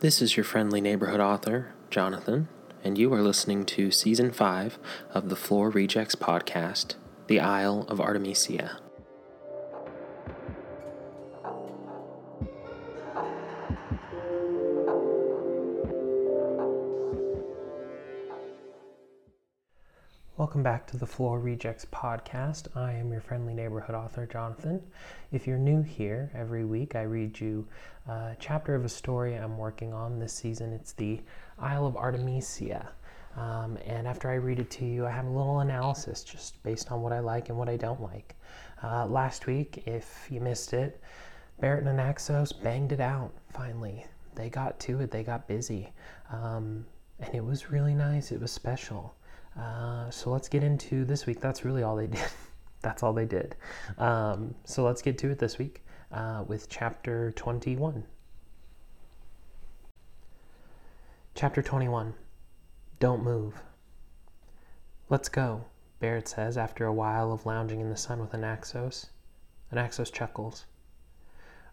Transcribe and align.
This 0.00 0.22
is 0.22 0.36
your 0.36 0.44
friendly 0.44 0.80
neighborhood 0.80 1.18
author, 1.18 1.74
Jonathan, 1.90 2.46
and 2.84 2.96
you 2.96 3.12
are 3.12 3.20
listening 3.20 3.64
to 3.64 3.90
Season 3.90 4.30
5 4.30 4.78
of 5.10 5.28
the 5.28 5.34
Floor 5.34 5.70
Rejects 5.70 6.14
podcast, 6.14 6.94
The 7.26 7.40
Isle 7.40 7.84
of 7.88 8.00
Artemisia. 8.00 8.78
Welcome 20.38 20.62
back 20.62 20.86
to 20.86 20.96
the 20.96 21.04
Floor 21.04 21.40
Rejects 21.40 21.84
podcast. 21.86 22.68
I 22.76 22.92
am 22.92 23.10
your 23.10 23.20
friendly 23.20 23.54
neighborhood 23.54 23.96
author, 23.96 24.24
Jonathan. 24.24 24.80
If 25.32 25.48
you're 25.48 25.58
new 25.58 25.82
here, 25.82 26.30
every 26.32 26.64
week 26.64 26.94
I 26.94 27.02
read 27.02 27.40
you 27.40 27.66
a 28.08 28.36
chapter 28.38 28.76
of 28.76 28.84
a 28.84 28.88
story 28.88 29.34
I'm 29.34 29.58
working 29.58 29.92
on. 29.92 30.20
This 30.20 30.32
season 30.32 30.72
it's 30.72 30.92
the 30.92 31.20
Isle 31.58 31.86
of 31.86 31.96
Artemisia. 31.96 32.88
Um, 33.36 33.78
and 33.84 34.06
after 34.06 34.30
I 34.30 34.34
read 34.34 34.60
it 34.60 34.70
to 34.70 34.84
you, 34.84 35.06
I 35.06 35.10
have 35.10 35.24
a 35.24 35.28
little 35.28 35.58
analysis 35.58 36.22
just 36.22 36.62
based 36.62 36.92
on 36.92 37.02
what 37.02 37.12
I 37.12 37.18
like 37.18 37.48
and 37.48 37.58
what 37.58 37.68
I 37.68 37.76
don't 37.76 38.00
like. 38.00 38.36
Uh, 38.80 39.06
last 39.06 39.48
week, 39.48 39.82
if 39.88 40.28
you 40.30 40.40
missed 40.40 40.72
it, 40.72 41.00
Barrett 41.58 41.84
and 41.84 41.98
Anaxos 41.98 42.52
banged 42.62 42.92
it 42.92 43.00
out 43.00 43.32
finally. 43.52 44.06
They 44.36 44.50
got 44.50 44.78
to 44.78 45.00
it, 45.00 45.10
they 45.10 45.24
got 45.24 45.48
busy. 45.48 45.92
Um, 46.30 46.86
and 47.18 47.34
it 47.34 47.44
was 47.44 47.72
really 47.72 47.94
nice, 47.94 48.30
it 48.30 48.40
was 48.40 48.52
special. 48.52 49.16
Uh, 49.58 50.08
so 50.10 50.30
let's 50.30 50.48
get 50.48 50.62
into 50.62 51.04
this 51.04 51.26
week. 51.26 51.40
That's 51.40 51.64
really 51.64 51.82
all 51.82 51.96
they 51.96 52.06
did. 52.06 52.24
That's 52.82 53.02
all 53.02 53.12
they 53.12 53.24
did. 53.24 53.56
Um, 53.98 54.54
so 54.64 54.84
let's 54.84 55.02
get 55.02 55.18
to 55.18 55.30
it 55.30 55.38
this 55.38 55.58
week 55.58 55.82
uh, 56.12 56.44
with 56.46 56.68
chapter 56.68 57.32
21. 57.32 58.04
Chapter 61.34 61.62
21 61.62 62.14
Don't 63.00 63.22
move. 63.22 63.54
Let's 65.08 65.28
go, 65.28 65.64
Barrett 66.00 66.28
says 66.28 66.56
after 66.56 66.84
a 66.84 66.92
while 66.92 67.32
of 67.32 67.46
lounging 67.46 67.80
in 67.80 67.88
the 67.88 67.96
sun 67.96 68.20
with 68.20 68.32
Anaxos. 68.32 69.06
Anaxos 69.72 70.12
chuckles. 70.12 70.66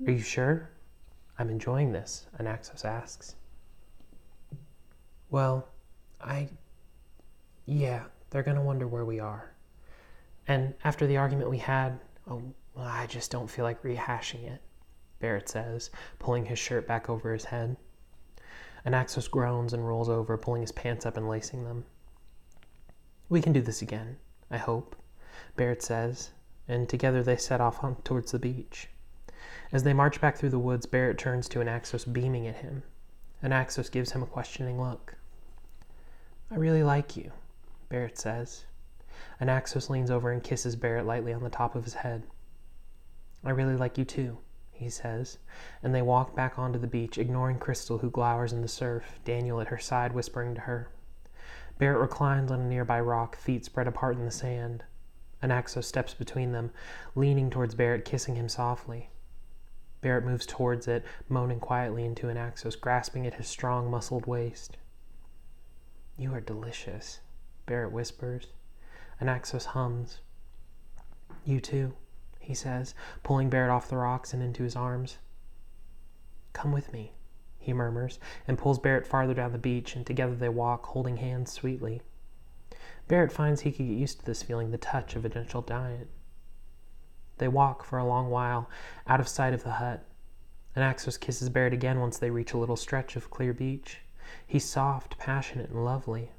Are 0.05 0.11
you 0.11 0.19
sure? 0.19 0.69
I'm 1.37 1.49
enjoying 1.49 1.91
this, 1.91 2.27
Anaxos 2.39 2.85
asks. 2.85 3.35
Well, 5.29 5.67
I 6.21 6.49
yeah, 7.65 8.03
they're 8.29 8.43
going 8.43 8.57
to 8.57 8.63
wonder 8.63 8.87
where 8.87 9.05
we 9.05 9.19
are. 9.19 9.51
And 10.47 10.73
after 10.83 11.07
the 11.07 11.17
argument 11.17 11.49
we 11.49 11.57
had, 11.57 11.99
oh, 12.29 12.41
well, 12.75 12.85
I 12.85 13.07
just 13.07 13.31
don't 13.31 13.49
feel 13.49 13.65
like 13.65 13.81
rehashing 13.83 14.43
it, 14.43 14.61
Barrett 15.19 15.49
says, 15.49 15.89
pulling 16.19 16.45
his 16.45 16.59
shirt 16.59 16.87
back 16.87 17.09
over 17.09 17.33
his 17.33 17.45
head. 17.45 17.77
Anaxos 18.85 19.29
groans 19.29 19.73
and 19.73 19.87
rolls 19.87 20.09
over, 20.09 20.37
pulling 20.37 20.61
his 20.61 20.71
pants 20.71 21.05
up 21.05 21.17
and 21.17 21.27
lacing 21.27 21.63
them. 21.63 21.85
We 23.29 23.41
can 23.41 23.53
do 23.53 23.61
this 23.61 23.81
again, 23.81 24.17
I 24.51 24.57
hope, 24.57 24.95
Barrett 25.55 25.81
says, 25.81 26.31
and 26.67 26.87
together 26.87 27.23
they 27.23 27.37
set 27.37 27.61
off 27.61 27.83
towards 28.03 28.31
the 28.31 28.39
beach. 28.39 28.89
As 29.71 29.81
they 29.83 29.93
march 29.93 30.21
back 30.21 30.37
through 30.37 30.51
the 30.51 30.59
woods, 30.59 30.85
Barrett 30.85 31.17
turns 31.17 31.49
to 31.49 31.59
Anaxos, 31.59 32.11
beaming 32.11 32.45
at 32.45 32.57
him. 32.57 32.83
Anaxos 33.43 33.91
gives 33.91 34.11
him 34.11 34.21
a 34.21 34.27
questioning 34.27 34.79
look. 34.79 35.15
I 36.51 36.55
really 36.55 36.83
like 36.83 37.17
you, 37.17 37.31
Barrett 37.95 38.17
says. 38.17 38.65
Anaxos 39.39 39.89
leans 39.89 40.11
over 40.11 40.29
and 40.29 40.43
kisses 40.43 40.75
Barrett 40.75 41.05
lightly 41.05 41.31
on 41.31 41.43
the 41.43 41.49
top 41.49 41.75
of 41.75 41.85
his 41.85 41.93
head. 41.93 42.23
I 43.41 43.51
really 43.51 43.77
like 43.77 43.97
you 43.97 44.03
too, 44.03 44.39
he 44.73 44.89
says, 44.89 45.37
and 45.81 45.95
they 45.95 46.01
walk 46.01 46.35
back 46.35 46.59
onto 46.59 46.77
the 46.77 46.87
beach, 46.87 47.17
ignoring 47.17 47.57
Crystal, 47.57 47.99
who 47.99 48.11
glowers 48.11 48.51
in 48.51 48.61
the 48.61 48.67
surf, 48.67 49.21
Daniel 49.23 49.61
at 49.61 49.69
her 49.69 49.77
side 49.77 50.11
whispering 50.11 50.55
to 50.55 50.61
her. 50.61 50.89
Barrett 51.77 52.01
reclines 52.01 52.51
on 52.51 52.59
a 52.59 52.67
nearby 52.67 52.99
rock, 52.99 53.37
feet 53.37 53.63
spread 53.63 53.87
apart 53.87 54.17
in 54.17 54.25
the 54.25 54.29
sand. 54.29 54.83
Anaxos 55.41 55.85
steps 55.85 56.13
between 56.13 56.51
them, 56.51 56.71
leaning 57.15 57.49
towards 57.49 57.75
Barrett, 57.75 58.03
kissing 58.03 58.35
him 58.35 58.49
softly. 58.49 59.09
Barrett 60.01 60.25
moves 60.25 60.45
towards 60.45 60.89
it, 60.89 61.05
moaning 61.29 61.61
quietly 61.61 62.03
into 62.03 62.27
Anaxos, 62.27 62.77
grasping 62.77 63.25
at 63.25 63.35
his 63.35 63.47
strong, 63.47 63.89
muscled 63.89 64.25
waist. 64.25 64.75
You 66.17 66.33
are 66.33 66.41
delicious, 66.41 67.21
Barrett 67.65 67.91
whispers. 67.91 68.47
Anaxos 69.21 69.65
hums. 69.65 70.19
You 71.43 71.59
too, 71.59 71.93
he 72.39 72.53
says, 72.53 72.95
pulling 73.23 73.49
Barrett 73.49 73.71
off 73.71 73.89
the 73.89 73.97
rocks 73.97 74.33
and 74.33 74.41
into 74.41 74.63
his 74.63 74.75
arms. 74.75 75.17
Come 76.53 76.71
with 76.71 76.91
me, 76.93 77.13
he 77.59 77.73
murmurs, 77.73 78.19
and 78.47 78.57
pulls 78.57 78.79
Barrett 78.79 79.07
farther 79.07 79.33
down 79.33 79.51
the 79.51 79.57
beach, 79.57 79.95
and 79.95 80.05
together 80.05 80.35
they 80.35 80.49
walk, 80.49 80.85
holding 80.87 81.17
hands 81.17 81.51
sweetly. 81.51 82.01
Barrett 83.07 83.31
finds 83.31 83.61
he 83.61 83.71
could 83.71 83.87
get 83.87 83.97
used 83.97 84.19
to 84.19 84.25
this 84.25 84.43
feeling, 84.43 84.71
the 84.71 84.77
touch 84.77 85.15
of 85.15 85.25
a 85.25 85.29
gentle 85.29 85.61
giant. 85.61 86.07
They 87.37 87.47
walk 87.47 87.83
for 87.83 87.99
a 87.99 88.05
long 88.05 88.29
while, 88.29 88.69
out 89.05 89.19
of 89.19 89.27
sight 89.27 89.53
of 89.53 89.63
the 89.63 89.73
hut. 89.73 90.05
Anaxos 90.75 91.19
kisses 91.19 91.49
Barrett 91.49 91.73
again 91.73 91.99
once 91.99 92.17
they 92.17 92.29
reach 92.29 92.53
a 92.53 92.57
little 92.57 92.75
stretch 92.75 93.15
of 93.15 93.29
clear 93.29 93.53
beach. 93.53 94.01
He's 94.47 94.65
soft, 94.65 95.17
passionate, 95.17 95.69
and 95.69 95.85
lovely. 95.85 96.31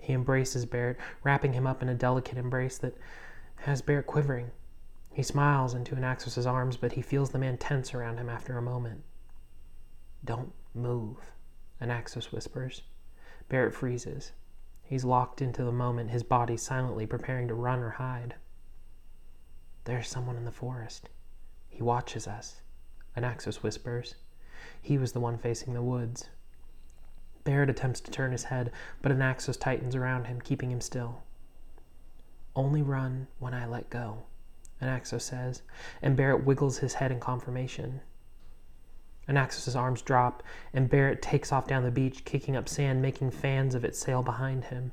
He 0.00 0.12
embraces 0.12 0.66
Barrett, 0.66 0.98
wrapping 1.22 1.52
him 1.52 1.66
up 1.66 1.82
in 1.82 1.88
a 1.88 1.94
delicate 1.94 2.38
embrace 2.38 2.78
that 2.78 2.96
has 3.56 3.82
Barrett 3.82 4.06
quivering. 4.06 4.50
He 5.12 5.22
smiles 5.22 5.74
into 5.74 5.96
Anaxos' 5.96 6.46
arms, 6.46 6.76
but 6.76 6.92
he 6.92 7.02
feels 7.02 7.30
the 7.30 7.38
man 7.38 7.58
tense 7.58 7.92
around 7.92 8.18
him 8.18 8.28
after 8.28 8.56
a 8.56 8.62
moment. 8.62 9.02
Don't 10.24 10.52
move, 10.74 11.16
Anaxos 11.80 12.32
whispers. 12.32 12.82
Barrett 13.48 13.74
freezes. 13.74 14.32
He's 14.82 15.04
locked 15.04 15.42
into 15.42 15.64
the 15.64 15.72
moment, 15.72 16.10
his 16.10 16.22
body 16.22 16.56
silently 16.56 17.06
preparing 17.06 17.48
to 17.48 17.54
run 17.54 17.80
or 17.80 17.90
hide. 17.90 18.36
There's 19.84 20.08
someone 20.08 20.36
in 20.36 20.44
the 20.44 20.52
forest. 20.52 21.08
He 21.68 21.82
watches 21.82 22.26
us, 22.26 22.62
Anaxos 23.16 23.62
whispers. 23.62 24.14
He 24.80 24.98
was 24.98 25.12
the 25.12 25.20
one 25.20 25.38
facing 25.38 25.74
the 25.74 25.82
woods. 25.82 26.28
Barrett 27.48 27.70
attempts 27.70 28.00
to 28.00 28.10
turn 28.10 28.32
his 28.32 28.44
head, 28.44 28.70
but 29.00 29.10
Anaxos 29.10 29.58
tightens 29.58 29.96
around 29.96 30.26
him, 30.26 30.38
keeping 30.38 30.70
him 30.70 30.82
still. 30.82 31.22
Only 32.54 32.82
run 32.82 33.28
when 33.38 33.54
I 33.54 33.64
let 33.64 33.88
go, 33.88 34.24
Anaxos 34.82 35.22
says, 35.22 35.62
and 36.02 36.14
Barrett 36.14 36.44
wiggles 36.44 36.80
his 36.80 36.92
head 36.92 37.10
in 37.10 37.20
confirmation. 37.20 38.02
Anaxos' 39.26 39.74
arms 39.74 40.02
drop, 40.02 40.42
and 40.74 40.90
Barrett 40.90 41.22
takes 41.22 41.50
off 41.50 41.66
down 41.66 41.84
the 41.84 41.90
beach, 41.90 42.26
kicking 42.26 42.54
up 42.54 42.68
sand, 42.68 43.00
making 43.00 43.30
fans 43.30 43.74
of 43.74 43.82
it 43.82 43.96
sail 43.96 44.22
behind 44.22 44.64
him. 44.64 44.92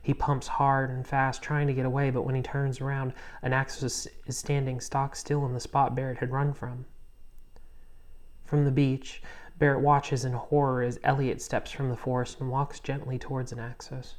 He 0.00 0.14
pumps 0.14 0.46
hard 0.46 0.88
and 0.88 1.06
fast, 1.06 1.42
trying 1.42 1.66
to 1.66 1.74
get 1.74 1.84
away, 1.84 2.08
but 2.08 2.22
when 2.22 2.34
he 2.34 2.40
turns 2.40 2.80
around, 2.80 3.12
Anaxos 3.44 4.06
is 4.24 4.38
standing 4.38 4.80
stock 4.80 5.16
still 5.16 5.44
in 5.44 5.52
the 5.52 5.60
spot 5.60 5.94
Barrett 5.94 6.16
had 6.16 6.32
run 6.32 6.54
from. 6.54 6.86
From 8.46 8.64
the 8.64 8.72
beach, 8.72 9.22
Barrett 9.60 9.82
watches 9.82 10.24
in 10.24 10.32
horror 10.32 10.82
as 10.82 10.98
Elliot 11.04 11.42
steps 11.42 11.70
from 11.70 11.90
the 11.90 11.96
forest 11.96 12.40
and 12.40 12.50
walks 12.50 12.80
gently 12.80 13.18
towards 13.18 13.52
Anaxos. 13.52 14.14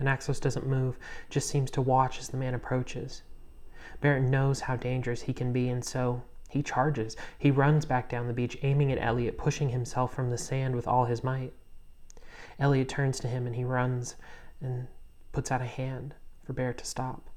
Anaxos 0.00 0.40
doesn't 0.40 0.66
move, 0.66 0.98
just 1.30 1.48
seems 1.48 1.70
to 1.70 1.80
watch 1.80 2.18
as 2.18 2.28
the 2.28 2.36
man 2.36 2.52
approaches. 2.52 3.22
Barrett 4.00 4.24
knows 4.24 4.62
how 4.62 4.74
dangerous 4.74 5.22
he 5.22 5.32
can 5.32 5.52
be, 5.52 5.68
and 5.68 5.84
so 5.84 6.22
he 6.48 6.60
charges. 6.60 7.16
He 7.38 7.52
runs 7.52 7.84
back 7.84 8.08
down 8.08 8.26
the 8.26 8.32
beach, 8.32 8.58
aiming 8.62 8.90
at 8.90 9.00
Elliot, 9.00 9.38
pushing 9.38 9.68
himself 9.68 10.12
from 10.12 10.30
the 10.30 10.38
sand 10.38 10.74
with 10.74 10.88
all 10.88 11.04
his 11.04 11.22
might. 11.22 11.52
Elliot 12.58 12.88
turns 12.88 13.20
to 13.20 13.28
him 13.28 13.46
and 13.46 13.54
he 13.54 13.64
runs 13.64 14.16
and 14.60 14.88
puts 15.30 15.52
out 15.52 15.62
a 15.62 15.66
hand 15.66 16.14
for 16.44 16.52
Barrett 16.52 16.78
to 16.78 16.84
stop. 16.84 17.30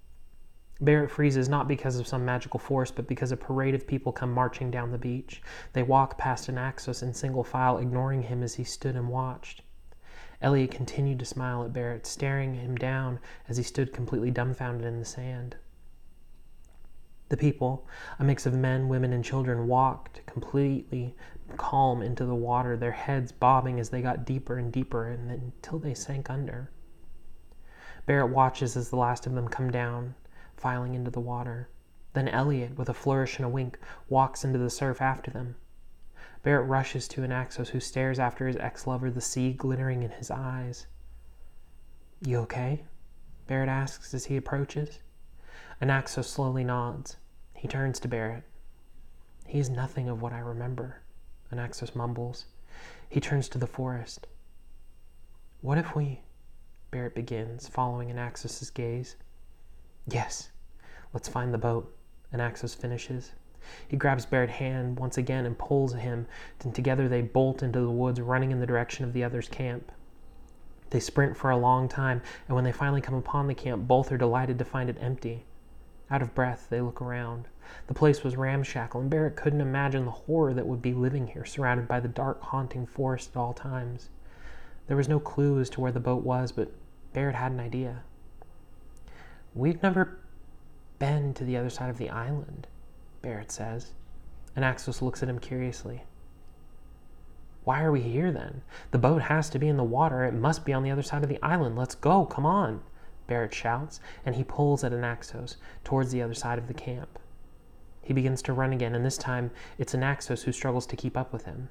Barrett 0.82 1.10
freezes 1.10 1.48
not 1.48 1.68
because 1.68 1.98
of 1.98 2.08
some 2.08 2.26
magical 2.26 2.60
force, 2.60 2.92
but 2.92 3.08
because 3.08 3.32
a 3.32 3.38
parade 3.38 3.76
of 3.76 3.88
people 3.88 4.12
come 4.12 4.34
marching 4.34 4.70
down 4.70 4.92
the 4.92 4.98
beach. 4.98 5.42
They 5.72 5.84
walk 5.84 6.18
past 6.18 6.50
Anaxos 6.50 7.02
in 7.02 7.14
single 7.14 7.46
file, 7.46 7.78
ignoring 7.78 8.24
him 8.24 8.44
as 8.44 8.56
he 8.56 8.66
stood 8.66 8.96
and 8.96 9.08
watched. 9.08 9.62
Elliot 10.42 10.72
continued 10.72 11.20
to 11.20 11.26
smile 11.26 11.64
at 11.64 11.72
Barrett, 11.72 12.06
staring 12.06 12.56
him 12.56 12.76
down 12.76 13.20
as 13.48 13.56
he 13.56 13.64
stood 13.64 13.94
completely 13.94 14.32
dumbfounded 14.32 14.86
in 14.86 15.00
the 15.00 15.06
sand. 15.06 15.56
The 17.30 17.38
people, 17.38 17.88
a 18.20 18.24
mix 18.24 18.46
of 18.46 18.54
men, 18.54 18.90
women, 18.90 19.14
and 19.14 19.24
children, 19.24 19.68
walked 19.68 20.26
completely 20.26 21.16
calm 21.58 22.02
into 22.02 22.26
the 22.26 22.36
water, 22.36 22.76
their 22.76 22.92
heads 22.92 23.32
bobbing 23.32 23.80
as 23.80 23.90
they 23.90 24.02
got 24.02 24.26
deeper 24.26 24.58
and 24.58 24.72
deeper 24.72 25.08
and 25.08 25.32
until 25.32 25.80
they 25.80 25.94
sank 25.94 26.30
under. 26.30 26.70
Barrett 28.06 28.32
watches 28.32 28.78
as 28.78 28.90
the 28.90 28.98
last 28.98 29.26
of 29.26 29.34
them 29.34 29.48
come 29.48 29.72
down, 29.72 30.14
filing 30.58 30.96
into 30.96 31.12
the 31.12 31.20
water. 31.20 31.70
Then 32.14 32.28
Elliot, 32.28 32.78
with 32.78 32.90
a 32.90 32.94
flourish 32.94 33.38
and 33.38 33.46
a 33.46 33.50
wink, 33.50 33.78
walks 34.08 34.44
into 34.44 34.58
the 34.58 34.70
surf 34.70 35.02
after 35.02 35.32
them. 35.32 35.56
Barrett 36.44 36.70
rushes 36.70 37.08
to 37.10 37.22
Anaxos, 37.22 37.70
who 37.70 37.80
stares 37.80 38.20
after 38.20 38.48
his 38.48 38.56
ex 38.58 38.86
lover, 38.86 39.10
the 39.10 39.20
sea 39.20 39.52
glittering 39.52 40.04
in 40.04 40.12
his 40.12 40.32
eyes. 40.32 40.88
You 42.22 42.38
okay? 42.40 42.86
Barrett 43.48 43.70
asks 43.70 44.14
as 44.14 44.26
he 44.26 44.38
approaches. 44.38 45.00
Anaxos 45.82 46.26
slowly 46.26 46.64
nods. 46.64 47.18
He 47.54 47.68
turns 47.68 48.00
to 48.00 48.08
Barrett. 48.08 48.44
He 49.48 49.60
is 49.60 49.70
nothing 49.70 50.08
of 50.08 50.22
what 50.22 50.34
I 50.34 50.40
remember, 50.40 51.02
Anaxos 51.52 51.96
mumbles. 51.96 52.46
He 53.10 53.20
turns 53.20 53.50
to 53.50 53.58
the 53.58 53.68
forest. 53.68 54.28
What 55.62 55.78
if 55.78 55.96
we. 55.96 56.22
Barrett 56.92 57.16
begins, 57.16 57.68
following 57.68 58.10
Anaxos's 58.10 58.70
gaze. 58.70 59.16
Yes, 60.08 60.52
let's 61.14 61.28
find 61.28 61.54
the 61.54 61.58
boat, 61.58 61.96
Anaxos 62.32 62.76
finishes. 62.76 63.34
He 63.88 63.98
grabs 63.98 64.26
Barrett's 64.26 64.54
hand 64.54 65.00
once 65.00 65.18
again 65.18 65.46
and 65.46 65.58
pulls 65.58 65.94
him, 65.94 66.28
and 66.64 66.76
together 66.76 67.08
they 67.08 67.24
bolt 67.24 67.64
into 67.64 67.80
the 67.80 67.90
woods, 67.90 68.22
running 68.22 68.52
in 68.52 68.60
the 68.60 68.68
direction 68.68 69.04
of 69.04 69.14
the 69.14 69.24
other's 69.24 69.50
camp. 69.50 69.92
They 70.92 71.00
sprint 71.00 71.36
for 71.36 71.50
a 71.50 71.58
long 71.58 71.90
time, 71.90 72.22
and 72.48 72.56
when 72.56 72.64
they 72.64 72.72
finally 72.72 73.02
come 73.02 73.16
upon 73.16 73.48
the 73.48 73.56
camp, 73.56 73.88
both 73.88 74.12
are 74.12 74.18
delighted 74.18 74.60
to 74.60 74.66
find 74.66 74.90
it 74.90 74.98
empty. 75.00 75.46
Out 76.12 76.22
of 76.22 76.36
breath, 76.36 76.68
they 76.70 76.82
look 76.82 77.02
around. 77.02 77.48
The 77.88 77.96
place 77.96 78.24
was 78.24 78.38
ramshackle, 78.38 79.02
and 79.02 79.10
Barrett 79.10 79.36
couldn't 79.36 79.62
imagine 79.62 80.06
the 80.06 80.12
horror 80.12 80.54
that 80.54 80.68
would 80.68 80.84
be 80.84 80.94
living 80.94 81.26
here, 81.26 81.46
surrounded 81.46 81.88
by 81.88 82.00
the 82.00 82.08
dark, 82.08 82.44
haunting 82.44 82.86
forest 82.86 83.32
at 83.34 83.40
all 83.40 83.54
times. 83.54 84.10
There 84.86 84.98
was 84.98 85.10
no 85.10 85.20
clue 85.20 85.60
as 85.60 85.72
to 85.72 85.82
where 85.82 85.92
the 85.92 86.00
boat 86.00 86.24
was, 86.24 86.52
but 86.52 86.72
Barrett 87.14 87.36
had 87.36 87.52
an 87.52 87.60
idea. 87.60 88.04
We've 89.56 89.82
never 89.82 90.20
been 91.00 91.34
to 91.36 91.46
the 91.46 91.56
other 91.56 91.70
side 91.70 91.90
of 91.90 91.98
the 91.98 92.10
island, 92.10 92.68
Barrett 93.22 93.54
says. 93.54 93.94
and 94.54 94.66
Anaxos 94.66 95.02
looks 95.02 95.24
at 95.24 95.30
him 95.30 95.40
curiously. 95.40 96.04
Why 97.64 97.82
are 97.82 97.92
we 97.92 98.02
here 98.02 98.34
then? 98.34 98.64
The 98.92 98.98
boat 98.98 99.24
has 99.24 99.50
to 99.52 99.60
be 99.60 99.70
in 99.70 99.78
the 99.78 99.84
water. 99.84 100.26
It 100.26 100.34
must 100.34 100.66
be 100.66 100.74
on 100.74 100.84
the 100.84 100.92
other 100.92 101.02
side 101.02 101.24
of 101.24 101.30
the 101.30 101.42
island. 101.42 101.78
Let's 101.78 101.96
go, 101.96 102.26
come 102.26 102.46
on. 102.46 102.82
Barrett 103.28 103.54
shouts, 103.54 104.02
and 104.26 104.36
he 104.36 104.44
pulls 104.44 104.84
at 104.84 104.92
Anaxos 104.92 105.56
towards 105.86 106.12
the 106.12 106.22
other 106.22 106.34
side 106.34 106.60
of 106.60 106.68
the 106.68 106.74
camp. 106.74 107.18
He 108.02 108.14
begins 108.14 108.42
to 108.44 108.54
run 108.54 108.74
again, 108.74 108.94
and 108.94 109.06
this 109.06 109.18
time 109.18 109.52
it's 109.78 109.96
Anaxos 109.96 110.44
who 110.44 110.52
struggles 110.52 110.86
to 110.88 110.98
keep 110.98 111.16
up 111.16 111.32
with 111.32 111.46
him. 111.46 111.70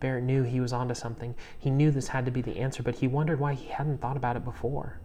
Barrett 0.00 0.24
knew 0.24 0.42
he 0.42 0.60
was 0.60 0.72
onto 0.72 0.94
something. 0.94 1.36
He 1.56 1.70
knew 1.70 1.92
this 1.92 2.08
had 2.08 2.24
to 2.24 2.32
be 2.32 2.42
the 2.42 2.58
answer, 2.58 2.82
but 2.82 2.96
he 2.96 3.06
wondered 3.06 3.38
why 3.38 3.54
he 3.54 3.68
hadn't 3.68 4.00
thought 4.00 4.16
about 4.16 4.36
it 4.36 4.44
before. 4.44 4.98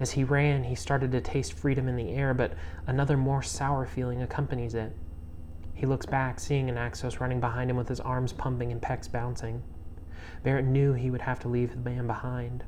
As 0.00 0.12
he 0.12 0.24
ran, 0.24 0.64
he 0.64 0.74
started 0.74 1.12
to 1.12 1.20
taste 1.20 1.52
freedom 1.52 1.88
in 1.88 1.96
the 1.96 2.10
air, 2.10 2.34
but 2.34 2.54
another 2.86 3.16
more 3.16 3.42
sour 3.42 3.86
feeling 3.86 4.22
accompanies 4.22 4.74
it. 4.74 4.96
He 5.74 5.86
looks 5.86 6.06
back, 6.06 6.40
seeing 6.40 6.68
Anaxos 6.68 7.20
running 7.20 7.40
behind 7.40 7.70
him 7.70 7.76
with 7.76 7.88
his 7.88 8.00
arms 8.00 8.32
pumping 8.32 8.72
and 8.72 8.80
pecs 8.80 9.10
bouncing. 9.10 9.62
Barrett 10.42 10.64
knew 10.64 10.92
he 10.92 11.10
would 11.10 11.22
have 11.22 11.40
to 11.40 11.48
leave 11.48 11.70
the 11.72 11.90
man 11.90 12.06
behind. 12.06 12.64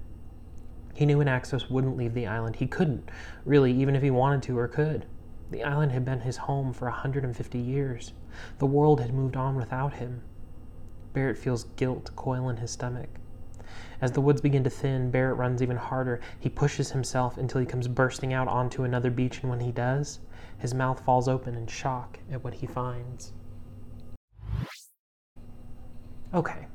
He 0.95 1.07
knew 1.07 1.19
Anaxos 1.19 1.71
wouldn't 1.71 1.97
leave 1.97 2.15
the 2.15 2.27
island. 2.27 2.57
He 2.57 2.67
couldn't, 2.67 3.11
really, 3.45 3.73
even 3.73 3.97
if 3.97 4.03
he 4.03 4.11
wanted 4.11 4.43
to 4.45 4.59
or 4.59 4.69
could. 4.69 5.07
The 5.51 5.65
island 5.65 5.93
had 5.93 6.05
been 6.05 6.21
his 6.21 6.37
home 6.37 6.73
for 6.73 6.87
a 6.87 6.93
150 6.93 7.59
years. 7.59 8.13
The 8.59 8.67
world 8.67 9.01
had 9.01 9.13
moved 9.13 9.37
on 9.37 9.57
without 9.57 9.95
him. 9.95 10.23
Barrett 11.13 11.39
feels 11.39 11.65
guilt 11.77 12.11
coil 12.17 12.49
in 12.49 12.57
his 12.59 12.71
stomach. 12.71 13.09
As 14.01 14.13
the 14.13 14.21
woods 14.21 14.41
begin 14.41 14.65
to 14.65 14.71
thin, 14.71 15.11
Barrett 15.11 15.37
runs 15.37 15.63
even 15.63 15.77
harder. 15.77 16.21
He 16.41 16.49
pushes 16.49 16.91
himself 16.91 17.39
until 17.39 17.61
he 17.61 17.67
comes 17.67 17.89
bursting 17.89 18.33
out 18.33 18.49
onto 18.49 18.85
another 18.85 19.11
beach, 19.11 19.41
and 19.41 19.51
when 19.51 19.61
he 19.61 19.73
does, 19.73 20.21
his 20.59 20.75
mouth 20.75 21.05
falls 21.05 21.29
open 21.29 21.55
in 21.55 21.67
shock 21.67 22.19
at 22.31 22.43
what 22.43 22.55
he 22.55 22.67
finds. 22.67 23.33
Okay, 26.33 26.67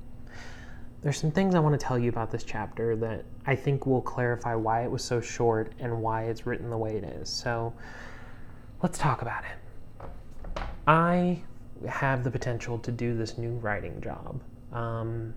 there's 1.01 1.17
some 1.17 1.31
things 1.31 1.55
I 1.55 1.59
want 1.59 1.79
to 1.79 1.85
tell 1.85 1.97
you 1.97 2.09
about 2.09 2.31
this 2.31 2.43
chapter 2.43 2.95
that 2.97 3.23
I 3.45 3.55
think 3.55 3.85
will 3.85 4.01
clarify 4.01 4.55
why 4.55 4.83
it 4.83 4.91
was 4.91 5.03
so 5.03 5.21
short 5.21 5.73
and 5.79 6.01
why 6.01 6.23
it's 6.23 6.45
written 6.45 6.69
the 6.69 6.77
way 6.77 6.97
it 6.97 7.03
is. 7.03 7.29
So 7.29 7.73
let's 8.83 8.97
talk 8.97 9.21
about 9.21 9.43
it. 9.43 10.61
I 10.87 11.41
have 11.87 12.23
the 12.23 12.31
potential 12.31 12.77
to 12.79 12.91
do 12.91 13.15
this 13.15 13.37
new 13.37 13.51
writing 13.51 14.01
job. 14.01 14.41
Um, 14.73 15.33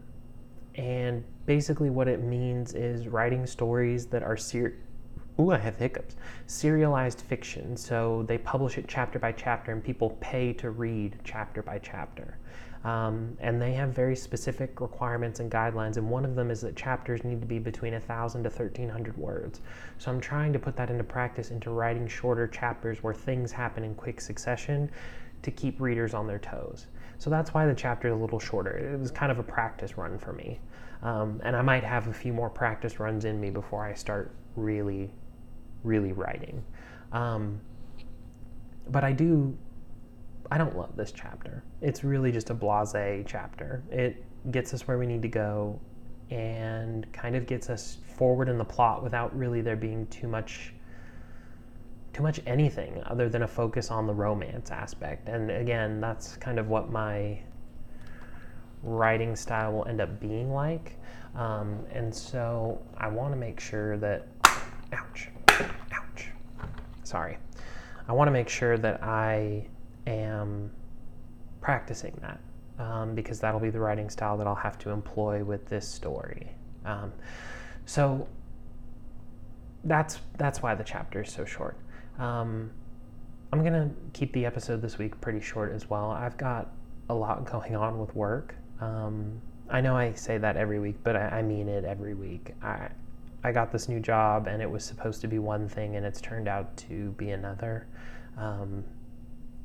and 0.75 1.25
basically, 1.47 1.91
what 1.91 2.09
it 2.09 2.23
means 2.23 2.75
is 2.75 3.09
writing 3.09 3.47
stories 3.47 4.06
that 4.06 4.23
are 4.23 4.37
ser- 4.37 4.75
Ooh, 5.41 5.50
I 5.50 5.59
have 5.59 5.77
hiccups. 5.77 6.17
Serialized 6.47 7.23
fiction. 7.23 7.77
So 7.77 8.25
they 8.29 8.39
publish 8.39 8.77
it 8.79 8.85
chapter 8.87 9.19
by 9.19 9.33
chapter, 9.33 9.73
and 9.73 9.83
people 9.83 10.11
pay 10.21 10.53
to 10.55 10.71
read 10.71 11.19
chapter 11.25 11.62
by 11.62 11.79
chapter. 11.79 12.39
Um, 12.85 13.37
and 13.41 13.62
they 13.62 13.73
have 13.75 13.91
very 13.91 14.17
specific 14.17 14.81
requirements 14.81 15.41
and 15.41 15.50
guidelines. 15.50 15.97
And 15.97 16.11
one 16.11 16.25
of 16.25 16.35
them 16.35 16.50
is 16.50 16.61
that 16.62 16.75
chapters 16.75 17.23
need 17.25 17.41
to 17.41 17.47
be 17.47 17.59
between 17.59 17.93
1,000 17.93 18.43
to 18.43 18.49
1,300 18.49 19.17
words. 19.17 19.61
So 19.99 20.11
I'm 20.11 20.21
trying 20.21 20.53
to 20.53 20.59
put 20.59 20.77
that 20.77 20.91
into 20.91 21.05
practice 21.05 21.50
into 21.50 21.71
writing 21.71 22.09
shorter 22.09 22.49
chapters 22.49 23.03
where 23.03 23.15
things 23.15 23.53
happen 23.53 23.85
in 23.85 23.94
quick 23.94 24.21
succession 24.21 24.91
to 25.43 25.50
keep 25.50 25.81
readers 25.81 26.12
on 26.12 26.27
their 26.27 26.39
toes. 26.41 26.87
So 27.23 27.31
that's 27.31 27.55
why 27.55 27.67
the 27.67 27.75
chapter 27.75 28.09
is 28.09 28.15
a 28.15 28.17
little 28.17 28.41
shorter. 28.41 28.77
It 28.77 28.99
was 28.99 29.13
kind 29.13 29.31
of 29.31 29.39
a 29.39 29.45
practice 29.45 29.97
run 29.97 30.19
for 30.19 30.33
me. 30.33 30.59
Um, 31.05 31.41
and 31.45 31.55
I 31.55 31.63
might 31.63 31.85
have 31.85 32.09
a 32.09 32.13
few 32.13 32.33
more 32.33 32.51
practice 32.51 32.99
runs 32.99 33.25
in 33.27 33.41
me 33.41 33.49
before 33.49 33.85
I 33.85 33.95
start 33.95 34.35
really, 34.57 35.09
really 35.85 36.11
writing. 36.11 36.65
Um, 37.13 37.61
but 38.89 39.05
I 39.05 39.13
do 39.13 39.57
I 40.51 40.59
don't 40.59 40.77
love 40.77 40.97
this 40.97 41.13
chapter. 41.13 41.63
It's 41.81 42.03
really 42.03 42.33
just 42.33 42.51
a 42.51 42.55
blase 42.55 43.25
chapter. 43.25 43.85
It 43.93 44.25
gets 44.51 44.75
us 44.75 44.89
where 44.89 44.99
we 44.99 45.07
need 45.07 45.23
to 45.23 45.29
go 45.29 45.79
and 46.33 47.07
kind 47.13 47.37
of 47.37 47.47
gets 47.47 47.71
us 47.71 47.99
forward 48.17 48.49
in 48.49 48.59
the 48.59 48.65
plot 48.65 49.01
without 49.01 49.33
really 49.39 49.61
there 49.61 49.77
being 49.77 50.09
too 50.09 50.27
much 50.27 50.75
too 52.12 52.23
much 52.23 52.41
anything 52.47 53.03
other 53.06 53.29
than 53.29 53.43
a 53.43 53.49
focus 53.49 53.91
on 53.91 54.06
the 54.06 54.12
romance 54.12 54.70
aspect. 54.70 55.29
And 55.29 55.50
again, 55.50 56.00
that's 56.00 56.37
kind 56.37 56.59
of 56.59 56.69
what 56.69 56.91
my 56.91 57.38
writing 58.82 59.35
style 59.37 59.73
will 59.73 59.87
end 59.87 60.00
up 60.00 60.20
being 60.20 60.53
like. 60.53 60.99
Um, 61.35 61.87
and 61.91 62.14
so 62.14 62.82
I 62.99 63.09
want 63.09 63.32
to 63.32 63.38
make 63.38 63.59
sure 63.61 63.97
that, 63.99 64.29
ouch, 64.93 65.29
ouch, 65.49 66.29
sorry. 67.05 67.38
I 68.09 68.12
want 68.12 68.29
to 68.29 68.32
make 68.32 68.49
sure 68.49 68.76
that 68.79 69.03
I 69.03 69.67
am 70.06 70.70
practicing 71.61 72.19
that 72.20 72.41
um, 72.79 73.15
because 73.15 73.41
that'll 73.41 73.61
be 73.61 73.70
the 73.70 73.81
writing 73.81 74.11
style 74.11 74.37
that 74.37 74.47
I'll 74.47 74.55
have 74.55 74.79
to 74.81 74.91
employ 74.91 75.44
with 75.44 75.67
this 75.67 75.88
story. 75.88 76.50
Um, 76.85 77.12
so 77.87 78.26
that's 79.85 80.19
that's 80.38 80.62
why 80.62 80.75
the 80.75 80.85
chapter 80.85 81.23
is 81.23 81.32
so 81.32 81.44
short. 81.44 81.76
Um, 82.19 82.70
I'm 83.53 83.62
gonna 83.62 83.91
keep 84.12 84.32
the 84.32 84.47
episode 84.47 84.81
this 84.81 84.99
week 84.99 85.20
pretty 85.20 85.41
short 85.41 85.73
as 85.73 85.91
well. 85.91 86.11
I've 86.11 86.37
got 86.37 86.73
a 87.09 87.14
lot 87.14 87.44
going 87.50 87.76
on 87.76 87.99
with 87.99 88.14
work. 88.14 88.55
Um, 88.81 89.41
I 89.69 89.81
know 89.81 89.97
I 89.97 90.12
say 90.14 90.38
that 90.38 90.56
every 90.56 90.81
week, 90.81 90.97
but 91.03 91.17
I, 91.17 91.38
I 91.38 91.43
mean 91.43 91.69
it 91.69 91.85
every 91.85 92.15
week. 92.15 92.55
I 92.63 92.89
I 93.44 93.53
got 93.53 93.72
this 93.72 93.89
new 93.89 94.01
job 94.01 94.46
and 94.46 94.63
it 94.63 94.70
was 94.70 94.84
supposed 94.84 95.20
to 95.22 95.29
be 95.29 95.39
one 95.39 95.69
thing 95.69 95.96
and 95.96 96.06
it's 96.06 96.20
turned 96.20 96.48
out 96.48 96.77
to 96.89 97.10
be 97.13 97.31
another. 97.31 97.87
Um, 98.37 98.84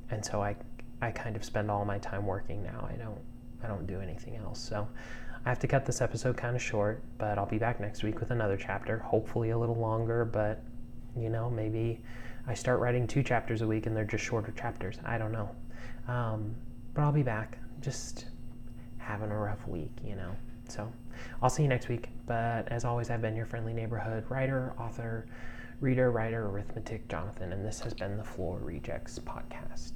and 0.10 0.24
so 0.24 0.42
I 0.42 0.56
I 1.02 1.12
kind 1.12 1.36
of 1.36 1.44
spend 1.44 1.70
all 1.70 1.86
my 1.86 2.00
time 2.00 2.26
working 2.26 2.64
now. 2.64 2.88
I 2.92 2.96
don't 2.96 3.22
I 3.64 3.68
don't 3.68 3.88
do 3.88 4.00
anything 4.00 4.36
else. 4.36 4.60
So 4.60 4.88
I 5.46 5.50
have 5.50 5.60
to 5.60 5.68
cut 5.68 5.86
this 5.86 6.02
episode 6.02 6.36
kind 6.36 6.56
of 6.56 6.62
short, 6.62 7.04
but 7.18 7.38
I'll 7.38 7.46
be 7.46 7.58
back 7.58 7.80
next 7.80 8.04
week 8.04 8.20
with 8.20 8.32
another 8.32 8.58
chapter, 8.58 9.00
hopefully 9.00 9.52
a 9.52 9.58
little 9.58 9.78
longer, 9.78 10.26
but 10.26 10.62
you 11.16 11.30
know, 11.30 11.50
maybe 11.50 12.02
I 12.48 12.54
start 12.54 12.80
writing 12.80 13.06
two 13.08 13.24
chapters 13.24 13.62
a 13.62 13.68
week 13.68 13.86
and 13.86 13.96
they're 13.96 14.06
just 14.06 14.24
shorter 14.24 14.52
chapters. 14.54 14.98
I 15.06 15.18
don't 15.18 15.32
know. 15.32 15.50
Um, 16.08 16.56
but 16.94 17.02
I'll 17.02 17.12
be 17.12 17.24
back. 17.24 17.58
Just 17.82 18.28
having 18.98 19.30
a 19.32 19.38
rough 19.38 19.68
week, 19.68 19.92
you 20.04 20.16
know. 20.16 20.36
So 20.70 20.92
I'll 21.42 21.50
see 21.50 21.64
you 21.64 21.70
next 21.70 21.90
week. 21.90 22.10
But 22.26 22.68
as 22.70 22.86
always, 22.86 23.10
I've 23.10 23.22
been 23.22 23.36
your 23.36 23.46
friendly 23.46 23.74
neighborhood 23.74 24.26
writer, 24.30 24.74
author, 24.80 25.28
reader, 25.82 26.12
writer, 26.12 26.48
arithmetic, 26.48 27.08
Jonathan, 27.08 27.54
and 27.54 27.66
this 27.66 27.80
has 27.82 27.94
been 27.94 28.18
the 28.18 28.24
Floor 28.24 28.60
Rejects 28.60 29.20
podcast. 29.20 29.94